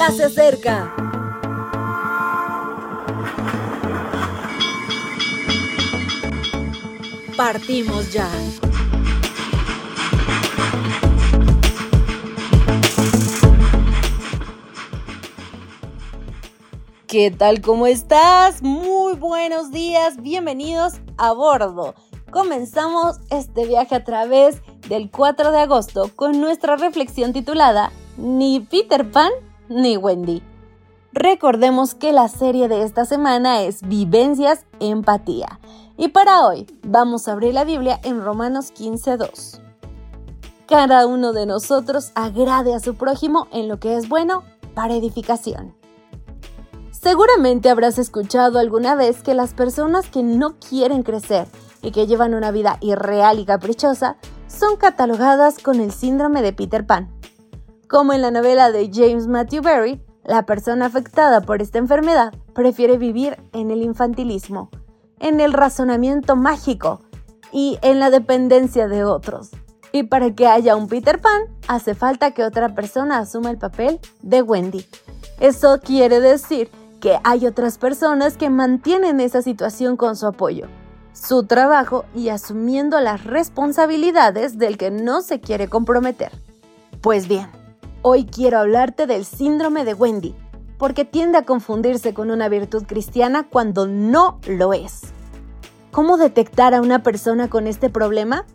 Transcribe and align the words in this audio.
ya 0.00 0.10
se 0.12 0.24
acerca. 0.24 0.94
Partimos 7.36 8.10
ya. 8.10 8.26
¿Qué 17.06 17.30
tal? 17.30 17.60
¿Cómo 17.60 17.86
estás? 17.86 18.62
Muy 18.62 19.16
buenos 19.16 19.70
días, 19.70 20.22
bienvenidos 20.22 20.94
a 21.18 21.32
bordo. 21.32 21.94
Comenzamos 22.30 23.18
este 23.28 23.66
viaje 23.66 23.96
a 23.96 24.04
través 24.04 24.62
del 24.88 25.10
4 25.10 25.52
de 25.52 25.58
agosto 25.58 26.10
con 26.16 26.40
nuestra 26.40 26.76
reflexión 26.76 27.34
titulada 27.34 27.92
Ni 28.16 28.60
Peter 28.60 29.10
Pan 29.10 29.30
ni 29.70 29.96
Wendy. 29.96 30.42
Recordemos 31.12 31.94
que 31.94 32.12
la 32.12 32.28
serie 32.28 32.68
de 32.68 32.82
esta 32.82 33.04
semana 33.04 33.62
es 33.62 33.82
Vivencias 33.82 34.66
Empatía. 34.80 35.60
Y 35.96 36.08
para 36.08 36.46
hoy 36.46 36.66
vamos 36.82 37.26
a 37.26 37.32
abrir 37.32 37.54
la 37.54 37.64
Biblia 37.64 37.98
en 38.02 38.22
Romanos 38.22 38.72
15.2. 38.74 39.60
Cada 40.68 41.06
uno 41.06 41.32
de 41.32 41.46
nosotros 41.46 42.12
agrade 42.14 42.74
a 42.74 42.80
su 42.80 42.94
prójimo 42.96 43.48
en 43.52 43.68
lo 43.68 43.78
que 43.80 43.96
es 43.96 44.08
bueno 44.08 44.42
para 44.74 44.94
edificación. 44.94 45.74
Seguramente 46.90 47.70
habrás 47.70 47.98
escuchado 47.98 48.58
alguna 48.58 48.94
vez 48.94 49.22
que 49.22 49.34
las 49.34 49.54
personas 49.54 50.08
que 50.10 50.22
no 50.22 50.56
quieren 50.58 51.02
crecer 51.02 51.48
y 51.80 51.92
que 51.92 52.06
llevan 52.06 52.34
una 52.34 52.50
vida 52.50 52.76
irreal 52.80 53.38
y 53.38 53.44
caprichosa 53.44 54.16
son 54.48 54.76
catalogadas 54.76 55.58
con 55.58 55.80
el 55.80 55.92
síndrome 55.92 56.42
de 56.42 56.52
Peter 56.52 56.86
Pan. 56.86 57.19
Como 57.90 58.12
en 58.12 58.22
la 58.22 58.30
novela 58.30 58.70
de 58.70 58.88
James 58.94 59.26
Matthew 59.26 59.62
Barry, 59.62 60.00
la 60.22 60.46
persona 60.46 60.86
afectada 60.86 61.40
por 61.40 61.60
esta 61.60 61.78
enfermedad 61.78 62.32
prefiere 62.54 62.98
vivir 62.98 63.36
en 63.52 63.72
el 63.72 63.82
infantilismo, 63.82 64.70
en 65.18 65.40
el 65.40 65.52
razonamiento 65.52 66.36
mágico 66.36 67.00
y 67.50 67.80
en 67.82 67.98
la 67.98 68.10
dependencia 68.10 68.86
de 68.86 69.02
otros. 69.02 69.50
Y 69.90 70.04
para 70.04 70.32
que 70.36 70.46
haya 70.46 70.76
un 70.76 70.86
Peter 70.86 71.20
Pan, 71.20 71.42
hace 71.66 71.96
falta 71.96 72.30
que 72.30 72.44
otra 72.44 72.76
persona 72.76 73.18
asuma 73.18 73.50
el 73.50 73.58
papel 73.58 73.98
de 74.22 74.40
Wendy. 74.42 74.86
Eso 75.40 75.80
quiere 75.80 76.20
decir 76.20 76.70
que 77.00 77.18
hay 77.24 77.44
otras 77.44 77.76
personas 77.76 78.36
que 78.36 78.50
mantienen 78.50 79.18
esa 79.18 79.42
situación 79.42 79.96
con 79.96 80.14
su 80.14 80.28
apoyo, 80.28 80.68
su 81.12 81.44
trabajo 81.44 82.04
y 82.14 82.28
asumiendo 82.28 83.00
las 83.00 83.24
responsabilidades 83.24 84.58
del 84.58 84.78
que 84.78 84.92
no 84.92 85.22
se 85.22 85.40
quiere 85.40 85.66
comprometer. 85.66 86.30
Pues 87.00 87.26
bien, 87.26 87.48
hoy 88.02 88.24
quiero 88.24 88.58
hablarte 88.58 89.06
del 89.06 89.24
síndrome 89.24 89.84
de 89.84 89.94
Wendy, 89.94 90.34
porque 90.78 91.04
tiende 91.04 91.38
a 91.38 91.44
confundirse 91.44 92.14
con 92.14 92.30
una 92.30 92.48
virtud 92.48 92.84
cristiana 92.86 93.46
cuando 93.48 93.86
no 93.86 94.40
lo 94.46 94.72
es. 94.72 95.02
¿Cómo 95.90 96.16
detectar 96.16 96.74
a 96.74 96.80
una 96.80 97.02
persona 97.02 97.50
con 97.50 97.66
este 97.66 97.90
problema? 97.90 98.46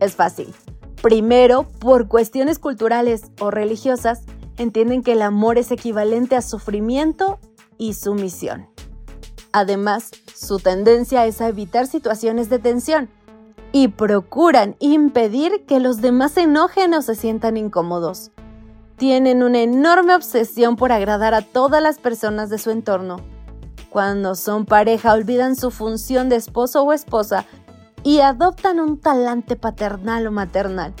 Es 0.00 0.14
fácil. 0.14 0.52
Primero, 1.00 1.68
por 1.78 2.08
cuestiones 2.08 2.58
culturales 2.58 3.30
o 3.40 3.50
religiosas, 3.50 4.22
entienden 4.58 5.02
que 5.02 5.12
el 5.12 5.22
amor 5.22 5.58
es 5.58 5.70
equivalente 5.70 6.36
a 6.36 6.42
sufrimiento 6.42 7.38
y 7.78 7.94
sumisión. 7.94 8.66
Además, 9.52 10.10
su 10.34 10.58
tendencia 10.58 11.26
es 11.26 11.40
a 11.40 11.48
evitar 11.48 11.86
situaciones 11.86 12.50
de 12.50 12.58
tensión 12.58 13.08
y 13.72 13.88
procuran 13.88 14.76
impedir 14.80 15.64
que 15.66 15.80
los 15.80 16.00
demás 16.00 16.32
se 16.32 16.42
enojen 16.42 16.94
o 16.94 17.02
se 17.02 17.14
sientan 17.14 17.56
incómodos. 17.56 18.30
Tienen 18.96 19.42
una 19.42 19.60
enorme 19.60 20.14
obsesión 20.14 20.76
por 20.76 20.92
agradar 20.92 21.34
a 21.34 21.42
todas 21.42 21.82
las 21.82 21.98
personas 21.98 22.50
de 22.50 22.58
su 22.58 22.70
entorno. 22.70 23.20
Cuando 23.90 24.34
son 24.34 24.66
pareja 24.66 25.12
olvidan 25.12 25.56
su 25.56 25.70
función 25.70 26.28
de 26.28 26.36
esposo 26.36 26.82
o 26.82 26.92
esposa 26.92 27.44
y 28.02 28.20
adoptan 28.20 28.80
un 28.80 28.98
talante 29.00 29.56
paternal 29.56 30.26
o 30.26 30.32
maternal. 30.32 30.94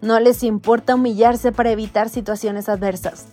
No 0.00 0.18
les 0.20 0.42
importa 0.42 0.94
humillarse 0.94 1.52
para 1.52 1.70
evitar 1.70 2.08
situaciones 2.08 2.68
adversas. 2.68 3.26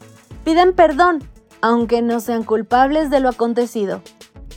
Piden 0.43 0.73
perdón 0.73 1.23
aunque 1.61 2.01
no 2.01 2.19
sean 2.19 2.43
culpables 2.43 3.09
de 3.09 3.19
lo 3.19 3.29
acontecido. 3.29 4.01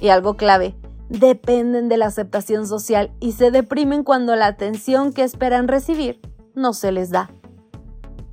Y 0.01 0.09
algo 0.09 0.37
clave, 0.37 0.75
dependen 1.09 1.89
de 1.89 1.97
la 1.97 2.07
aceptación 2.07 2.67
social 2.67 3.13
y 3.21 3.33
se 3.33 3.51
deprimen 3.51 4.05
cuando 4.05 4.37
la 4.37 4.47
atención 4.47 5.13
que 5.13 5.23
esperan 5.23 5.69
recibir 5.69 6.21
no 6.55 6.73
se 6.73 6.93
les 6.93 7.11
da. 7.11 7.31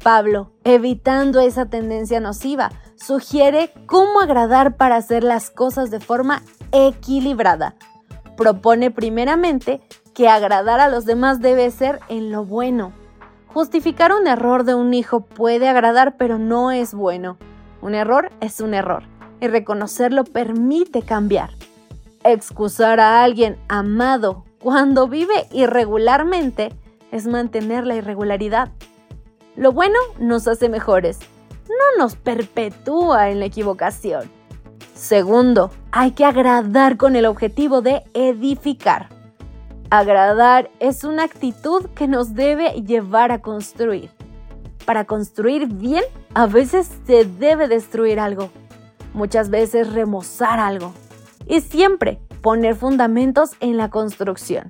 Pablo, 0.03 0.52
evitando 0.63 1.40
esa 1.40 1.66
tendencia 1.66 2.19
nociva, 2.19 2.72
sugiere 2.96 3.74
cómo 3.85 4.22
agradar 4.22 4.78
para 4.78 4.96
hacer 4.96 5.24
las 5.24 5.50
cosas 5.50 5.91
de 5.91 6.00
forma 6.00 6.44
equilibrada. 6.72 7.75
Propone 8.36 8.91
primeramente 8.91 9.81
que 10.13 10.28
agradar 10.30 10.80
a 10.80 10.90
los 10.90 11.06
demás 11.06 11.41
debe 11.41 11.69
ser 11.72 12.00
en 12.09 12.31
lo 12.31 12.46
bueno. 12.46 12.91
Justificar 13.47 14.12
un 14.12 14.28
error 14.28 14.63
de 14.63 14.75
un 14.75 14.94
hijo 14.94 15.22
puede 15.22 15.68
agradar, 15.68 16.18
pero 16.18 16.38
no 16.38 16.72
es 16.72 16.94
bueno. 16.94 17.38
Un 17.81 17.96
error 17.96 18.31
es 18.40 18.59
un 18.62 18.74
error 18.74 19.03
y 19.41 19.47
reconocerlo 19.47 20.24
permite 20.24 21.02
cambiar. 21.02 21.52
Excusar 22.24 23.00
a 23.00 23.24
alguien 23.24 23.57
amado 23.68 24.44
cuando 24.59 25.07
vive 25.07 25.47
irregularmente 25.52 26.74
es 27.12 27.28
mantener 27.28 27.86
la 27.86 27.96
irregularidad. 27.96 28.69
Lo 29.57 29.72
bueno 29.72 29.97
nos 30.19 30.47
hace 30.47 30.69
mejores, 30.69 31.18
no 31.68 32.03
nos 32.03 32.16
perpetúa 32.16 33.31
en 33.31 33.40
la 33.40 33.45
equivocación. 33.45 34.29
Segundo, 34.94 35.72
hay 35.91 36.12
que 36.12 36.25
agradar 36.25 36.95
con 36.97 37.16
el 37.16 37.25
objetivo 37.25 37.81
de 37.81 38.03
edificar. 38.13 39.09
Agradar 39.90 40.69
es 40.79 41.03
una 41.03 41.23
actitud 41.23 41.88
que 41.95 42.07
nos 42.07 42.35
debe 42.35 42.84
llevar 42.84 43.31
a 43.31 43.41
construir. 43.41 44.12
Para 44.85 45.06
construir 45.06 45.66
bien, 45.66 46.03
a 46.35 46.45
veces 46.45 46.91
se 47.07 47.25
debe 47.25 47.68
destruir 47.68 48.19
algo, 48.19 48.51
muchas 49.16 49.50
veces 49.50 49.91
remozar 49.91 50.59
algo 50.59 50.94
y 51.47 51.62
siempre 51.62 52.19
poner 52.44 52.75
fundamentos 52.75 53.53
en 53.59 53.75
la 53.75 53.89
construcción. 53.89 54.69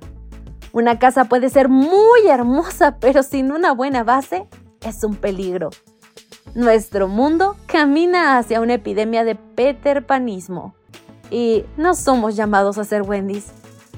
Una 0.72 0.98
casa 0.98 1.24
puede 1.24 1.50
ser 1.50 1.68
muy 1.68 2.26
hermosa, 2.26 2.96
pero 3.00 3.22
sin 3.22 3.52
una 3.52 3.72
buena 3.72 4.02
base 4.02 4.48
es 4.80 5.04
un 5.04 5.16
peligro. 5.16 5.70
Nuestro 6.54 7.08
mundo 7.08 7.56
camina 7.66 8.38
hacia 8.38 8.60
una 8.60 8.74
epidemia 8.74 9.24
de 9.24 9.34
peterpanismo 9.34 10.74
y 11.30 11.64
no 11.76 11.94
somos 11.94 12.36
llamados 12.36 12.78
a 12.78 12.84
ser 12.84 13.02
Wendy's. 13.02 13.52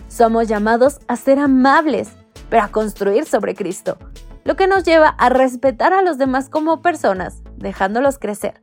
Somos 0.08 0.48
llamados 0.48 1.00
a 1.06 1.16
ser 1.16 1.38
amables, 1.38 2.10
pero 2.48 2.64
a 2.64 2.68
construir 2.68 3.24
sobre 3.24 3.54
Cristo, 3.54 3.96
lo 4.44 4.56
que 4.56 4.66
nos 4.66 4.82
lleva 4.82 5.08
a 5.08 5.28
respetar 5.28 5.92
a 5.92 6.02
los 6.02 6.18
demás 6.18 6.48
como 6.48 6.82
personas, 6.82 7.42
dejándolos 7.56 8.18
crecer, 8.18 8.60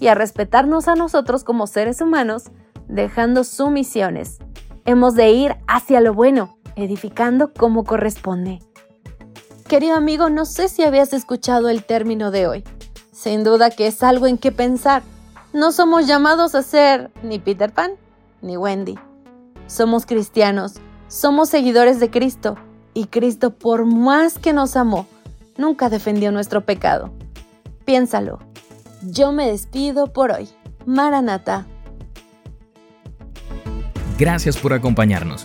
y 0.00 0.08
a 0.08 0.14
respetarnos 0.14 0.88
a 0.88 0.96
nosotros 0.96 1.44
como 1.44 1.66
seres 1.68 2.00
humanos, 2.00 2.50
dejando 2.88 3.44
sumisiones. 3.44 4.38
Hemos 4.84 5.14
de 5.14 5.30
ir 5.30 5.56
hacia 5.68 6.00
lo 6.00 6.14
bueno, 6.14 6.58
edificando 6.74 7.52
como 7.52 7.84
corresponde. 7.84 8.58
Querido 9.70 9.94
amigo, 9.94 10.30
no 10.30 10.46
sé 10.46 10.68
si 10.68 10.82
habías 10.82 11.12
escuchado 11.12 11.68
el 11.68 11.84
término 11.84 12.32
de 12.32 12.48
hoy. 12.48 12.64
Sin 13.12 13.44
duda 13.44 13.70
que 13.70 13.86
es 13.86 14.02
algo 14.02 14.26
en 14.26 14.36
que 14.36 14.50
pensar. 14.50 15.04
No 15.52 15.70
somos 15.70 16.08
llamados 16.08 16.56
a 16.56 16.62
ser 16.62 17.12
ni 17.22 17.38
Peter 17.38 17.72
Pan 17.72 17.92
ni 18.42 18.56
Wendy. 18.56 18.98
Somos 19.68 20.06
cristianos, 20.06 20.80
somos 21.06 21.50
seguidores 21.50 22.00
de 22.00 22.10
Cristo 22.10 22.56
y 22.94 23.06
Cristo, 23.06 23.52
por 23.52 23.84
más 23.84 24.40
que 24.40 24.52
nos 24.52 24.74
amó, 24.74 25.06
nunca 25.56 25.88
defendió 25.88 26.32
nuestro 26.32 26.62
pecado. 26.62 27.12
Piénsalo. 27.84 28.40
Yo 29.02 29.30
me 29.30 29.46
despido 29.52 30.08
por 30.12 30.32
hoy. 30.32 30.48
Maranata. 30.84 31.64
Gracias 34.18 34.56
por 34.56 34.72
acompañarnos. 34.72 35.44